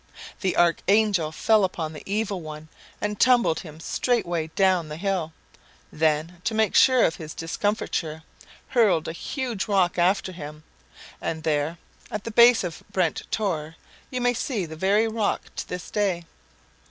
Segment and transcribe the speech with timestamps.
[0.39, 2.69] The Archangel fell upon the Evil One
[2.99, 5.31] and tumbled him straightway down the hill;
[5.93, 8.23] then, to make sure of his discomfiture,
[8.69, 10.63] hurled a huge rock after him.
[11.21, 11.77] And there
[12.09, 13.75] at the base of Brent Tor
[14.09, 16.25] you may see the very rock to this day.